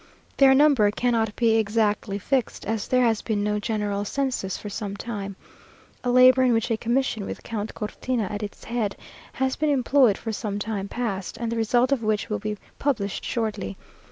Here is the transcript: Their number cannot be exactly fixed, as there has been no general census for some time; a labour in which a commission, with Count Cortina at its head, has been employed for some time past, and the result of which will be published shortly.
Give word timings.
Their 0.37 0.55
number 0.55 0.89
cannot 0.89 1.35
be 1.35 1.57
exactly 1.57 2.17
fixed, 2.17 2.65
as 2.65 2.87
there 2.87 3.03
has 3.03 3.21
been 3.21 3.43
no 3.43 3.59
general 3.59 4.03
census 4.03 4.57
for 4.57 4.67
some 4.67 4.97
time; 4.97 5.35
a 6.03 6.09
labour 6.09 6.41
in 6.41 6.53
which 6.53 6.71
a 6.71 6.77
commission, 6.77 7.23
with 7.23 7.43
Count 7.43 7.75
Cortina 7.75 8.23
at 8.23 8.41
its 8.41 8.63
head, 8.63 8.95
has 9.33 9.55
been 9.55 9.69
employed 9.69 10.17
for 10.17 10.31
some 10.31 10.57
time 10.57 10.87
past, 10.87 11.37
and 11.37 11.51
the 11.51 11.55
result 11.55 11.91
of 11.91 12.01
which 12.01 12.29
will 12.31 12.39
be 12.39 12.57
published 12.79 13.23
shortly. 13.23 13.77